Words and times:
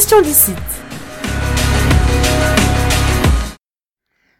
question 0.00 0.22
du 0.22 0.32
site. 0.32 0.56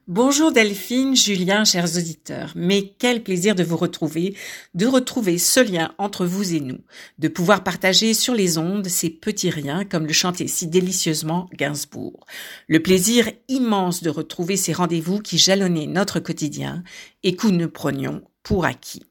Bonjour 0.06 0.52
Delphine, 0.52 1.14
Julien, 1.14 1.66
chers 1.66 1.98
auditeurs. 1.98 2.52
Mais 2.56 2.94
quel 2.98 3.22
plaisir 3.22 3.54
de 3.54 3.62
vous 3.62 3.76
retrouver, 3.76 4.34
de 4.72 4.86
retrouver 4.86 5.36
ce 5.36 5.60
lien 5.60 5.92
entre 5.98 6.24
vous 6.24 6.54
et 6.54 6.60
nous, 6.60 6.78
de 7.18 7.28
pouvoir 7.28 7.62
partager 7.62 8.14
sur 8.14 8.32
les 8.32 8.56
ondes 8.56 8.88
ces 8.88 9.10
petits 9.10 9.50
riens 9.50 9.84
comme 9.84 10.06
le 10.06 10.14
chantait 10.14 10.48
si 10.48 10.66
délicieusement 10.66 11.50
Gainsbourg. 11.52 12.24
Le 12.66 12.80
plaisir 12.80 13.30
immense 13.48 14.02
de 14.02 14.08
retrouver 14.08 14.56
ces 14.56 14.72
rendez-vous 14.72 15.18
qui 15.18 15.36
jalonnaient 15.36 15.86
notre 15.86 16.20
quotidien 16.20 16.82
et 17.22 17.36
que 17.36 17.48
nous 17.48 17.68
prenions 17.68 18.22
pour 18.42 18.64
acquis. 18.64 19.09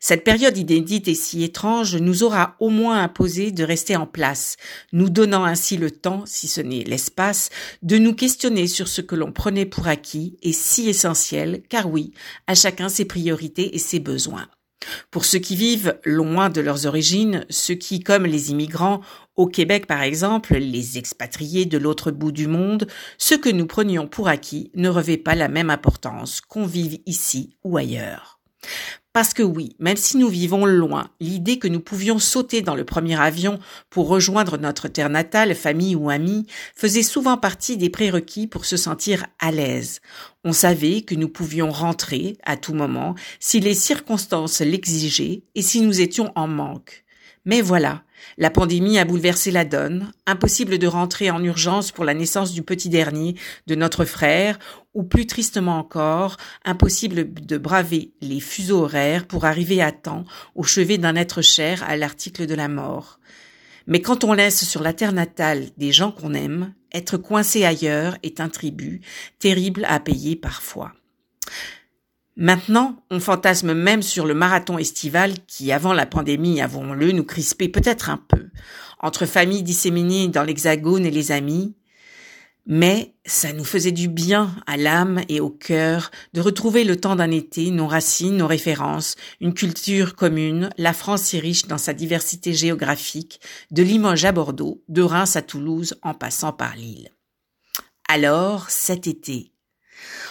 Cette 0.00 0.24
période 0.24 0.56
inédite 0.56 1.08
et 1.08 1.14
si 1.14 1.42
étrange 1.42 1.96
nous 1.96 2.22
aura 2.22 2.56
au 2.60 2.68
moins 2.68 3.02
imposé 3.02 3.52
de 3.52 3.64
rester 3.64 3.96
en 3.96 4.06
place, 4.06 4.56
nous 4.92 5.10
donnant 5.10 5.44
ainsi 5.44 5.76
le 5.76 5.90
temps, 5.90 6.24
si 6.26 6.48
ce 6.48 6.60
n'est 6.60 6.84
l'espace, 6.84 7.50
de 7.82 7.98
nous 7.98 8.14
questionner 8.14 8.66
sur 8.66 8.88
ce 8.88 9.00
que 9.00 9.14
l'on 9.16 9.32
prenait 9.32 9.66
pour 9.66 9.86
acquis 9.86 10.36
et 10.42 10.52
si 10.52 10.88
essentiel, 10.88 11.62
car 11.68 11.90
oui, 11.90 12.12
à 12.46 12.54
chacun 12.54 12.88
ses 12.88 13.04
priorités 13.04 13.74
et 13.74 13.78
ses 13.78 14.00
besoins. 14.00 14.48
Pour 15.10 15.24
ceux 15.24 15.38
qui 15.38 15.56
vivent 15.56 15.98
loin 16.04 16.50
de 16.50 16.60
leurs 16.60 16.86
origines, 16.86 17.44
ceux 17.50 17.74
qui, 17.74 18.00
comme 18.00 18.26
les 18.26 18.50
immigrants, 18.50 19.00
au 19.36 19.46
Québec 19.46 19.86
par 19.86 20.02
exemple, 20.02 20.56
les 20.56 20.98
expatriés 20.98 21.66
de 21.66 21.78
l'autre 21.78 22.10
bout 22.10 22.32
du 22.32 22.46
monde, 22.46 22.86
ce 23.18 23.34
que 23.34 23.48
nous 23.48 23.66
prenions 23.66 24.06
pour 24.06 24.28
acquis 24.28 24.70
ne 24.74 24.88
revêt 24.88 25.16
pas 25.16 25.34
la 25.34 25.48
même 25.48 25.70
importance 25.70 26.40
qu'on 26.40 26.66
vive 26.66 26.98
ici 27.06 27.56
ou 27.64 27.76
ailleurs. 27.76 28.40
Parce 29.12 29.34
que 29.34 29.42
oui, 29.42 29.76
même 29.78 29.98
si 29.98 30.16
nous 30.16 30.28
vivons 30.28 30.64
loin, 30.64 31.10
l'idée 31.20 31.58
que 31.58 31.68
nous 31.68 31.80
pouvions 31.80 32.18
sauter 32.18 32.62
dans 32.62 32.74
le 32.74 32.84
premier 32.84 33.20
avion 33.20 33.58
pour 33.90 34.08
rejoindre 34.08 34.56
notre 34.56 34.88
terre 34.88 35.10
natale, 35.10 35.54
famille 35.54 35.94
ou 35.94 36.08
amis, 36.08 36.46
faisait 36.74 37.02
souvent 37.02 37.36
partie 37.36 37.76
des 37.76 37.90
prérequis 37.90 38.46
pour 38.46 38.64
se 38.64 38.78
sentir 38.78 39.26
à 39.38 39.50
l'aise. 39.50 40.00
On 40.44 40.54
savait 40.54 41.02
que 41.02 41.14
nous 41.14 41.28
pouvions 41.28 41.70
rentrer 41.70 42.38
à 42.44 42.56
tout 42.56 42.72
moment 42.72 43.14
si 43.38 43.60
les 43.60 43.74
circonstances 43.74 44.60
l'exigeaient 44.60 45.42
et 45.54 45.62
si 45.62 45.82
nous 45.82 46.00
étions 46.00 46.32
en 46.34 46.48
manque. 46.48 47.04
Mais 47.44 47.60
voilà, 47.60 48.04
la 48.38 48.50
pandémie 48.50 48.98
a 48.98 49.04
bouleversé 49.04 49.50
la 49.50 49.64
donne, 49.64 50.12
impossible 50.26 50.78
de 50.78 50.86
rentrer 50.86 51.30
en 51.30 51.42
urgence 51.42 51.92
pour 51.92 52.04
la 52.04 52.14
naissance 52.14 52.52
du 52.52 52.62
petit 52.62 52.88
dernier 52.88 53.34
de 53.66 53.74
notre 53.74 54.04
frère, 54.04 54.58
ou 54.94 55.02
plus 55.02 55.26
tristement 55.26 55.78
encore, 55.78 56.36
impossible 56.64 57.32
de 57.32 57.58
braver 57.58 58.12
les 58.20 58.40
fuseaux 58.40 58.82
horaires 58.82 59.26
pour 59.26 59.44
arriver 59.44 59.82
à 59.82 59.92
temps 59.92 60.24
au 60.54 60.62
chevet 60.62 60.98
d'un 60.98 61.16
être 61.16 61.42
cher 61.42 61.82
à 61.84 61.96
l'article 61.96 62.46
de 62.46 62.54
la 62.54 62.68
mort. 62.68 63.18
Mais 63.86 64.00
quand 64.00 64.24
on 64.24 64.32
laisse 64.32 64.64
sur 64.64 64.82
la 64.82 64.92
terre 64.92 65.12
natale 65.12 65.68
des 65.76 65.92
gens 65.92 66.12
qu'on 66.12 66.34
aime, 66.34 66.74
être 66.92 67.16
coincé 67.16 67.64
ailleurs 67.64 68.16
est 68.22 68.40
un 68.40 68.48
tribut, 68.48 69.00
terrible 69.38 69.84
à 69.88 69.98
payer 69.98 70.36
parfois. 70.36 70.92
Maintenant, 72.36 72.96
on 73.10 73.20
fantasme 73.20 73.74
même 73.74 74.00
sur 74.00 74.24
le 74.24 74.34
marathon 74.34 74.78
estival 74.78 75.34
qui, 75.46 75.70
avant 75.70 75.92
la 75.92 76.06
pandémie, 76.06 76.62
avons-le, 76.62 77.12
nous 77.12 77.24
crispait 77.24 77.68
peut-être 77.68 78.08
un 78.08 78.16
peu, 78.16 78.48
entre 79.00 79.26
familles 79.26 79.62
disséminées 79.62 80.28
dans 80.28 80.42
l'hexagone 80.42 81.04
et 81.04 81.10
les 81.10 81.30
amis, 81.30 81.74
mais 82.64 83.14
ça 83.26 83.52
nous 83.52 83.64
faisait 83.64 83.92
du 83.92 84.08
bien 84.08 84.54
à 84.66 84.76
l'âme 84.76 85.20
et 85.28 85.40
au 85.40 85.50
cœur 85.50 86.10
de 86.32 86.40
retrouver 86.40 86.84
le 86.84 86.96
temps 86.96 87.16
d'un 87.16 87.30
été, 87.30 87.70
nos 87.70 87.88
racines, 87.88 88.36
nos 88.36 88.46
références, 88.46 89.16
une 89.40 89.52
culture 89.52 90.14
commune, 90.14 90.70
la 90.78 90.92
France 90.92 91.22
si 91.22 91.40
riche 91.40 91.66
dans 91.66 91.78
sa 91.78 91.92
diversité 91.92 92.54
géographique, 92.54 93.40
de 93.72 93.82
Limoges 93.82 94.24
à 94.24 94.32
Bordeaux, 94.32 94.82
de 94.88 95.02
Reims 95.02 95.36
à 95.36 95.42
Toulouse 95.42 95.96
en 96.02 96.14
passant 96.14 96.52
par 96.52 96.76
Lille. 96.76 97.10
Alors, 98.08 98.70
cet 98.70 99.06
été, 99.06 99.51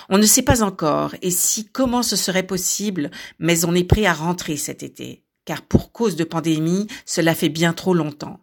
on 0.09 0.17
ne 0.17 0.25
sait 0.25 0.41
pas 0.41 0.63
encore 0.63 1.15
et 1.21 1.31
si 1.31 1.65
comment 1.65 2.03
ce 2.03 2.15
serait 2.15 2.43
possible, 2.43 3.11
mais 3.39 3.65
on 3.65 3.75
est 3.75 3.83
prêt 3.83 4.05
à 4.05 4.13
rentrer 4.13 4.57
cet 4.57 4.83
été, 4.83 5.23
car 5.45 5.61
pour 5.61 5.91
cause 5.91 6.15
de 6.15 6.23
pandémie, 6.23 6.87
cela 7.05 7.35
fait 7.35 7.49
bien 7.49 7.73
trop 7.73 7.93
longtemps. 7.93 8.39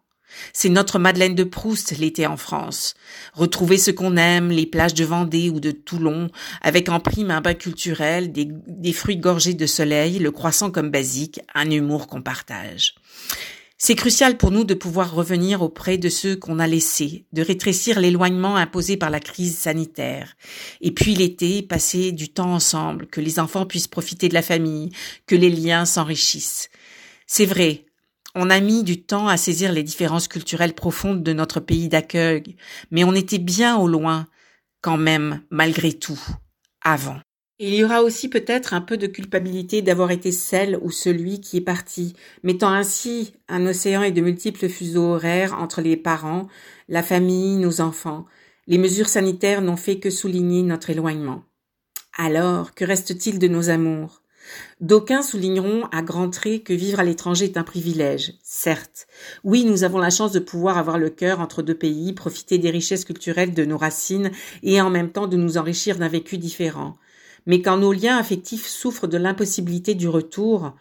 C'est 0.52 0.68
notre 0.68 0.98
Madeleine 0.98 1.34
de 1.34 1.44
Proust 1.44 1.96
l'été 1.98 2.26
en 2.26 2.36
France. 2.36 2.94
Retrouver 3.32 3.78
ce 3.78 3.90
qu'on 3.90 4.16
aime, 4.16 4.50
les 4.50 4.66
plages 4.66 4.94
de 4.94 5.04
Vendée 5.04 5.50
ou 5.50 5.60
de 5.60 5.70
Toulon, 5.70 6.28
avec 6.60 6.88
en 6.88 7.00
prime 7.00 7.30
un 7.30 7.40
bain 7.40 7.54
culturel, 7.54 8.32
des, 8.32 8.48
des 8.66 8.92
fruits 8.92 9.16
gorgés 9.16 9.54
de 9.54 9.66
soleil, 9.66 10.18
le 10.18 10.30
croissant 10.30 10.70
comme 10.70 10.90
basique, 10.90 11.40
un 11.54 11.70
humour 11.70 12.06
qu'on 12.08 12.22
partage. 12.22 12.94
C'est 13.80 13.94
crucial 13.94 14.36
pour 14.36 14.50
nous 14.50 14.64
de 14.64 14.74
pouvoir 14.74 15.14
revenir 15.14 15.62
auprès 15.62 15.98
de 15.98 16.08
ceux 16.08 16.34
qu'on 16.34 16.58
a 16.58 16.66
laissés, 16.66 17.26
de 17.32 17.42
rétrécir 17.42 18.00
l'éloignement 18.00 18.56
imposé 18.56 18.96
par 18.96 19.08
la 19.08 19.20
crise 19.20 19.56
sanitaire. 19.56 20.36
Et 20.80 20.90
puis 20.90 21.14
l'été, 21.14 21.62
passer 21.62 22.10
du 22.10 22.28
temps 22.28 22.52
ensemble, 22.52 23.06
que 23.06 23.20
les 23.20 23.38
enfants 23.38 23.66
puissent 23.66 23.86
profiter 23.86 24.28
de 24.28 24.34
la 24.34 24.42
famille, 24.42 24.90
que 25.26 25.36
les 25.36 25.50
liens 25.50 25.84
s'enrichissent. 25.84 26.70
C'est 27.28 27.46
vrai, 27.46 27.86
on 28.34 28.50
a 28.50 28.58
mis 28.58 28.82
du 28.82 29.00
temps 29.00 29.28
à 29.28 29.36
saisir 29.36 29.70
les 29.70 29.84
différences 29.84 30.26
culturelles 30.26 30.74
profondes 30.74 31.22
de 31.22 31.32
notre 31.32 31.60
pays 31.60 31.88
d'accueil, 31.88 32.56
mais 32.90 33.04
on 33.04 33.14
était 33.14 33.38
bien 33.38 33.76
au 33.76 33.86
loin, 33.86 34.26
quand 34.80 34.98
même, 34.98 35.42
malgré 35.50 35.92
tout, 35.92 36.20
avant. 36.82 37.20
Il 37.60 37.74
y 37.74 37.82
aura 37.82 38.04
aussi 38.04 38.28
peut-être 38.28 38.72
un 38.72 38.80
peu 38.80 38.96
de 38.96 39.08
culpabilité 39.08 39.82
d'avoir 39.82 40.12
été 40.12 40.30
celle 40.30 40.78
ou 40.80 40.92
celui 40.92 41.40
qui 41.40 41.56
est 41.56 41.60
parti, 41.60 42.14
mettant 42.44 42.72
ainsi 42.72 43.32
un 43.48 43.66
océan 43.66 44.04
et 44.04 44.12
de 44.12 44.20
multiples 44.20 44.68
fuseaux 44.68 45.14
horaires 45.14 45.58
entre 45.58 45.80
les 45.80 45.96
parents, 45.96 46.46
la 46.88 47.02
famille, 47.02 47.56
nos 47.56 47.80
enfants. 47.80 48.26
Les 48.68 48.78
mesures 48.78 49.08
sanitaires 49.08 49.60
n'ont 49.60 49.76
fait 49.76 49.98
que 49.98 50.08
souligner 50.08 50.62
notre 50.62 50.90
éloignement. 50.90 51.42
Alors, 52.16 52.74
que 52.74 52.84
reste-t-il 52.84 53.40
de 53.40 53.48
nos 53.48 53.70
amours? 53.70 54.22
D'aucuns 54.80 55.22
souligneront 55.22 55.86
à 55.90 56.00
grands 56.00 56.30
traits 56.30 56.62
que 56.62 56.72
vivre 56.72 57.00
à 57.00 57.04
l'étranger 57.04 57.46
est 57.46 57.56
un 57.56 57.64
privilège, 57.64 58.34
certes. 58.40 59.08
Oui, 59.42 59.64
nous 59.64 59.82
avons 59.82 59.98
la 59.98 60.10
chance 60.10 60.30
de 60.30 60.38
pouvoir 60.38 60.78
avoir 60.78 60.96
le 60.96 61.10
cœur 61.10 61.40
entre 61.40 61.62
deux 61.62 61.74
pays, 61.74 62.12
profiter 62.12 62.58
des 62.58 62.70
richesses 62.70 63.04
culturelles 63.04 63.52
de 63.52 63.64
nos 63.64 63.78
racines 63.78 64.30
et 64.62 64.80
en 64.80 64.90
même 64.90 65.10
temps 65.10 65.26
de 65.26 65.36
nous 65.36 65.58
enrichir 65.58 65.98
d'un 65.98 66.08
vécu 66.08 66.38
différent 66.38 66.96
mais 67.46 67.62
quand 67.62 67.76
nos 67.76 67.92
liens 67.92 68.18
affectifs 68.18 68.66
souffrent 68.66 69.06
de 69.06 69.18
l'impossibilité 69.18 69.94
du 69.94 70.08
retour, 70.08 70.74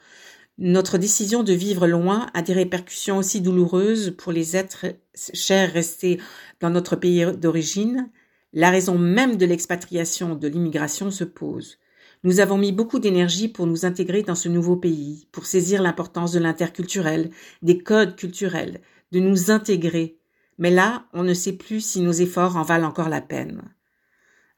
notre 0.58 0.98
décision 0.98 1.44
de 1.44 1.54
vivre 1.54 1.88
loin 1.88 2.32
a 2.34 2.42
des 2.42 2.54
répercussions 2.54 3.18
aussi 3.18 3.42
douloureuses 3.42 4.16
pour 4.18 4.32
les 4.32 4.56
êtres 4.56 4.88
chers 5.14 5.72
restés 5.72 6.20
dans 6.60 6.72
notre 6.72 6.96
pays 6.96 7.26
d'origine. 7.38 8.10
La 8.54 8.72
raison 8.72 8.98
même 8.98 9.38
de 9.38 9.46
l'expatriation, 9.46 10.36
de 10.36 10.48
l'immigration 10.48 11.12
se 11.12 11.24
pose. 11.24 11.78
Nous 12.24 12.40
avons 12.40 12.58
mis 12.58 12.72
beaucoup 12.72 12.98
d'énergie 12.98 13.48
pour 13.48 13.68
nous 13.68 13.86
intégrer 13.86 14.24
dans 14.24 14.34
ce 14.34 14.50
nouveau 14.50 14.76
pays, 14.76 15.28
pour 15.32 15.46
saisir 15.46 15.84
l'importance 15.84 16.32
de 16.32 16.40
l'interculturel, 16.40 17.30
des 17.62 17.78
codes 17.78 18.16
culturels, 18.16 18.82
de 19.12 19.20
nous 19.20 19.52
intégrer. 19.52 20.18
Mais 20.58 20.72
là, 20.72 21.06
on 21.14 21.24
ne 21.24 21.36
sait 21.36 21.54
plus 21.54 21.82
si 21.82 22.02
nos 22.02 22.12
efforts 22.12 22.58
en 22.58 22.64
valent 22.64 22.88
encore 22.88 23.10
la 23.10 23.22
peine. 23.22 23.62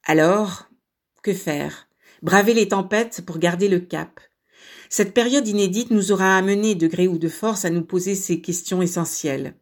Alors, 0.05 0.69
que 1.21 1.33
faire? 1.33 1.88
Braver 2.21 2.53
les 2.53 2.69
tempêtes 2.69 3.23
pour 3.25 3.37
garder 3.37 3.67
le 3.67 3.79
cap. 3.79 4.19
Cette 4.89 5.13
période 5.13 5.47
inédite 5.47 5.91
nous 5.91 6.11
aura 6.11 6.35
amené, 6.35 6.75
de 6.75 6.87
gré 6.87 7.07
ou 7.07 7.17
de 7.17 7.29
force, 7.29 7.65
à 7.65 7.69
nous 7.69 7.83
poser 7.83 8.15
ces 8.15 8.41
questions 8.41 8.81
essentielles. 8.81 9.55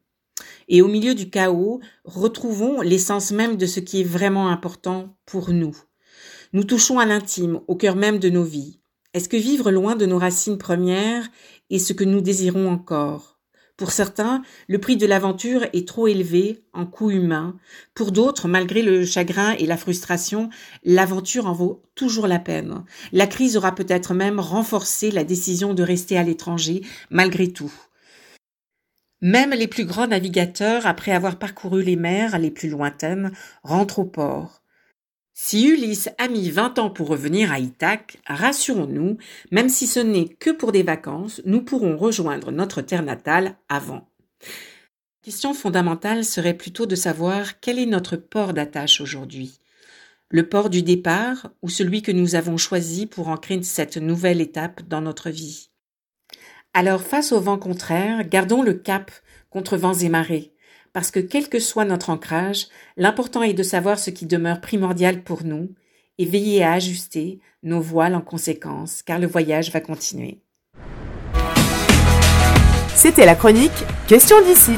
Et 0.69 0.81
au 0.81 0.87
milieu 0.87 1.15
du 1.15 1.29
chaos, 1.29 1.81
retrouvons 2.05 2.81
l'essence 2.81 3.31
même 3.31 3.57
de 3.57 3.65
ce 3.65 3.79
qui 3.79 4.01
est 4.01 4.05
vraiment 4.05 4.49
important 4.49 5.17
pour 5.25 5.49
nous. 5.49 5.75
Nous 6.53 6.63
touchons 6.63 6.99
à 6.99 7.05
l'intime, 7.05 7.59
au 7.67 7.75
cœur 7.75 7.95
même 7.95 8.19
de 8.19 8.29
nos 8.29 8.43
vies. 8.43 8.79
Est-ce 9.13 9.29
que 9.29 9.37
vivre 9.37 9.71
loin 9.71 9.95
de 9.95 10.05
nos 10.05 10.17
racines 10.17 10.57
premières 10.57 11.27
est 11.69 11.79
ce 11.79 11.93
que 11.93 12.03
nous 12.03 12.21
désirons 12.21 12.69
encore? 12.69 13.36
Pour 13.77 13.91
certains, 13.91 14.41
le 14.67 14.79
prix 14.79 14.97
de 14.97 15.05
l'aventure 15.05 15.67
est 15.71 15.87
trop 15.87 16.07
élevé 16.07 16.63
en 16.73 16.87
coût 16.87 17.11
humain. 17.11 17.55
Pour 17.93 18.11
d'autres, 18.11 18.47
malgré 18.47 18.81
le 18.81 19.05
chagrin 19.05 19.51
et 19.51 19.67
la 19.67 19.77
frustration, 19.77 20.49
l'aventure 20.83 21.45
en 21.45 21.53
vaut 21.53 21.83
toujours 21.93 22.25
la 22.25 22.39
peine. 22.39 22.83
La 23.11 23.27
crise 23.27 23.55
aura 23.55 23.75
peut-être 23.75 24.15
même 24.15 24.39
renforcé 24.39 25.11
la 25.11 25.23
décision 25.23 25.75
de 25.75 25.83
rester 25.83 26.17
à 26.17 26.23
l'étranger 26.23 26.81
malgré 27.11 27.49
tout. 27.49 27.71
Même 29.21 29.51
les 29.51 29.67
plus 29.67 29.85
grands 29.85 30.07
navigateurs, 30.07 30.87
après 30.87 31.11
avoir 31.11 31.37
parcouru 31.37 31.83
les 31.83 31.95
mers 31.95 32.39
les 32.39 32.51
plus 32.51 32.69
lointaines, 32.69 33.31
rentrent 33.61 33.99
au 33.99 34.05
port. 34.05 34.63
Si 35.39 35.67
Ulysse 35.67 36.09
a 36.17 36.29
mis 36.29 36.49
vingt 36.49 36.79
ans 36.79 36.89
pour 36.89 37.09
revenir 37.09 37.51
à 37.51 37.59
Ithaque, 37.59 38.17
rassurons-nous, 38.25 39.17
même 39.51 39.69
si 39.69 39.85
ce 39.85 39.99
n'est 39.99 40.27
que 40.27 40.49
pour 40.49 40.71
des 40.71 40.81
vacances, 40.81 41.43
nous 41.45 41.61
pourrons 41.61 41.95
rejoindre 41.95 42.51
notre 42.51 42.81
terre 42.81 43.03
natale 43.03 43.55
avant. 43.69 44.09
La 44.41 45.25
question 45.25 45.53
fondamentale 45.53 46.25
serait 46.25 46.55
plutôt 46.55 46.87
de 46.87 46.95
savoir 46.95 47.59
quel 47.59 47.77
est 47.77 47.85
notre 47.85 48.17
port 48.17 48.55
d'attache 48.55 48.99
aujourd'hui. 48.99 49.59
Le 50.29 50.49
port 50.49 50.71
du 50.71 50.81
départ 50.81 51.51
ou 51.61 51.69
celui 51.69 52.01
que 52.01 52.11
nous 52.11 52.33
avons 52.33 52.57
choisi 52.57 53.05
pour 53.05 53.27
ancrer 53.27 53.61
cette 53.61 53.97
nouvelle 53.97 54.41
étape 54.41 54.87
dans 54.87 55.01
notre 55.01 55.29
vie? 55.29 55.69
Alors 56.73 57.03
face 57.03 57.31
au 57.31 57.39
vent 57.39 57.59
contraire, 57.59 58.27
gardons 58.27 58.63
le 58.63 58.73
cap 58.73 59.11
contre 59.51 59.77
vents 59.77 59.93
et 59.93 60.09
marées. 60.09 60.51
Parce 60.93 61.11
que 61.11 61.19
quel 61.19 61.49
que 61.49 61.59
soit 61.59 61.85
notre 61.85 62.09
ancrage, 62.09 62.67
l'important 62.95 63.43
est 63.43 63.53
de 63.53 63.63
savoir 63.63 63.99
ce 63.99 64.09
qui 64.09 64.25
demeure 64.25 64.61
primordial 64.61 65.23
pour 65.23 65.43
nous 65.43 65.69
et 66.17 66.25
veiller 66.25 66.63
à 66.63 66.73
ajuster 66.73 67.39
nos 67.63 67.81
voiles 67.81 68.15
en 68.15 68.21
conséquence, 68.21 69.03
car 69.03 69.19
le 69.19 69.27
voyage 69.27 69.71
va 69.71 69.81
continuer. 69.81 70.39
C'était 72.95 73.25
la 73.25 73.35
chronique 73.35 73.71
Question 74.07 74.41
d'ici. 74.43 74.73